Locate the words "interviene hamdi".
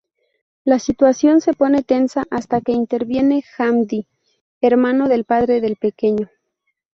2.71-4.07